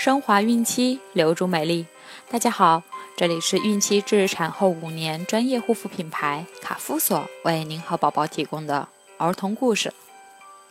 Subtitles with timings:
[0.00, 1.84] 升华孕期，留住美丽。
[2.30, 2.82] 大家好，
[3.18, 8.88] 这里是孕期至产后五年专业护肤品牌卡夫索为您和宝宝提供的
[9.18, 9.92] 儿童故事。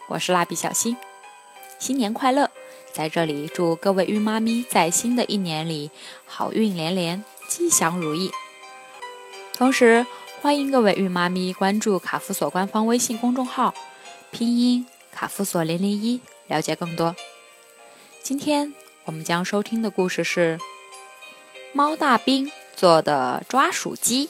[0.08, 0.98] 我是蜡笔小新，
[1.78, 2.50] 新年快乐！
[2.92, 5.92] 在这里祝各位孕妈咪在新的一年里
[6.26, 8.32] 好运连连，吉祥如意。
[9.54, 10.08] 同时，
[10.42, 13.76] 欢迎各位孕妈咪关注卡夫索官方微信公众号，
[14.32, 17.16] 拼音卡夫索零零一，了解更多。
[18.24, 18.74] 今天
[19.10, 20.60] 我们将收听的故事是
[21.74, 24.30] 猫大兵做的抓鼠机。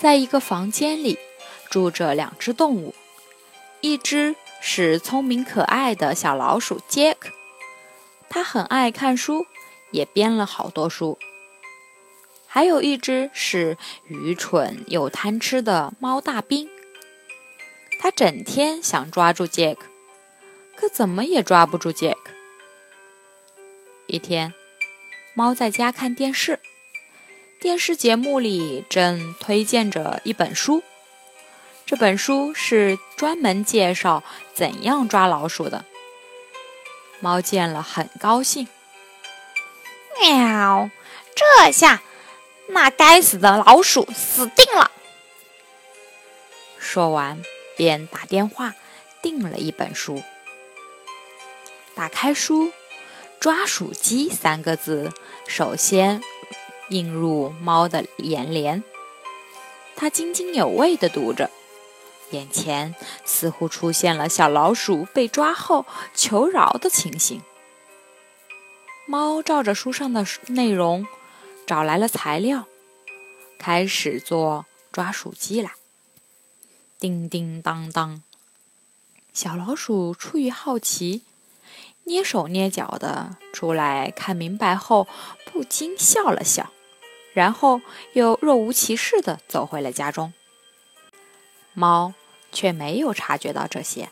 [0.00, 1.16] 在一个房间里
[1.70, 2.92] 住着两只动物，
[3.82, 7.30] 一只是聪明可爱的小老鼠杰克，
[8.28, 9.46] 它很爱看书，
[9.92, 11.16] 也编了好多书；
[12.48, 16.68] 还有一只是愚蠢又贪吃的猫大兵。
[18.04, 19.86] 他整天想抓住杰克，
[20.76, 22.32] 可怎么也抓不住杰克。
[24.06, 24.52] 一天，
[25.32, 26.60] 猫在家看电视，
[27.58, 30.82] 电视节目里正推荐着一本书，
[31.86, 35.86] 这本书是专门介绍怎样抓老鼠的。
[37.20, 38.68] 猫见了很高兴，
[40.20, 40.90] 喵！
[41.34, 42.02] 这下
[42.68, 44.90] 那该死的老鼠死定了。
[46.78, 47.42] 说完。
[47.76, 48.74] 便打电话
[49.22, 50.22] 订了一本书。
[51.94, 52.72] 打开书
[53.38, 55.12] ，“抓鼠机”三个字
[55.46, 56.20] 首先
[56.88, 58.82] 映入猫的眼帘。
[59.96, 61.50] 它津津有味地读着，
[62.30, 62.94] 眼前
[63.24, 67.42] 似乎出现了小老鼠被抓后求饶的情形。
[69.06, 71.06] 猫照着书上的内容
[71.66, 72.66] 找来了材料，
[73.58, 75.70] 开始做抓鼠机来。
[76.98, 78.22] 叮叮当当，
[79.32, 81.22] 小老鼠出于好奇，
[82.06, 85.06] 蹑手蹑脚的出来看明白后，
[85.44, 86.72] 不禁笑了笑，
[87.34, 87.82] 然后
[88.14, 90.32] 又若无其事的走回了家中。
[91.74, 92.14] 猫
[92.52, 94.08] 却没有察觉到这些。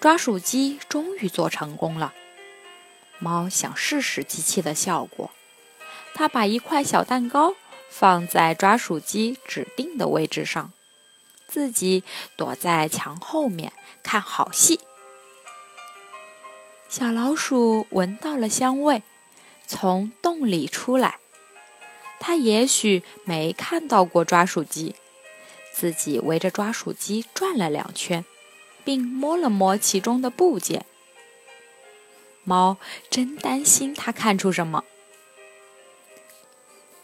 [0.00, 2.14] 抓鼠机终于做成功了，
[3.18, 5.30] 猫想试试机器的效果，
[6.14, 7.54] 它把一块小蛋糕。
[7.88, 10.72] 放在抓鼠机指定的位置上，
[11.46, 12.02] 自己
[12.36, 13.72] 躲在墙后面
[14.02, 14.80] 看好戏。
[16.88, 19.02] 小老鼠闻到了香味，
[19.66, 21.18] 从洞里出来。
[22.20, 24.94] 它也许没看到过抓鼠机，
[25.72, 28.24] 自己围着抓鼠机转了两圈，
[28.84, 30.86] 并摸了摸其中的部件。
[32.44, 32.78] 猫
[33.10, 34.84] 真担心它看出什么。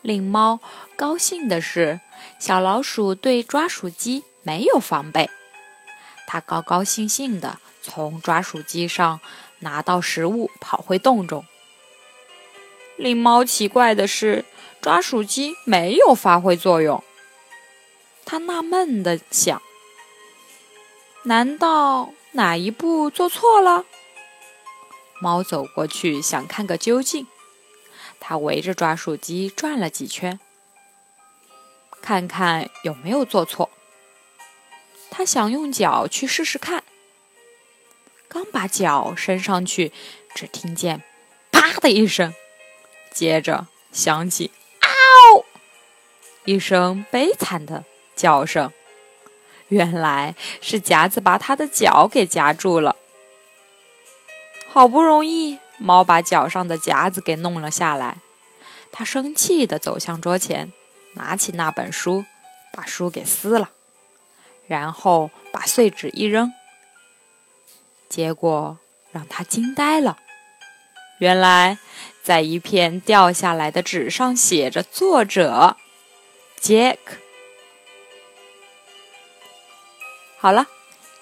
[0.03, 0.61] 令猫
[0.97, 2.00] 高兴的是，
[2.38, 5.28] 小老鼠对抓鼠机没有防备。
[6.27, 9.21] 它高高兴兴地从抓鼠机上
[9.59, 11.44] 拿到食物，跑回洞中。
[12.97, 14.44] 令猫奇怪的是，
[14.81, 17.03] 抓鼠机没有发挥作用。
[18.25, 19.60] 它纳闷地想：
[21.25, 23.84] 难道哪一步做错了？
[25.21, 27.27] 猫走过去想看个究竟。
[28.20, 30.38] 他围着抓鼠机转了几圈，
[32.00, 33.70] 看看有没有做错。
[35.10, 36.84] 他想用脚去试试看，
[38.28, 39.92] 刚把脚伸上去，
[40.34, 41.03] 只听见
[41.50, 42.32] “啪”的一声，
[43.12, 45.44] 接着响起“嗷”
[46.44, 48.72] 一声悲惨的叫声。
[49.69, 52.97] 原来是夹子把他的脚给夹住了。
[54.69, 55.59] 好不容易。
[55.80, 58.18] 猫把脚上的夹子给弄了下来，
[58.92, 60.72] 它生气地走向桌前，
[61.14, 62.26] 拿起那本书，
[62.70, 63.70] 把书给撕了，
[64.66, 66.52] 然后把碎纸一扔。
[68.10, 68.76] 结果
[69.10, 70.18] 让它惊呆了，
[71.18, 71.78] 原来
[72.22, 75.76] 在一片掉下来的纸上写着“作者
[76.58, 77.16] 杰克”。
[80.36, 80.66] 好了，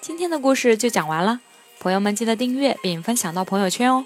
[0.01, 1.39] 今天的故事就讲完了，
[1.79, 4.05] 朋友们记得订阅并分享到朋友圈哦。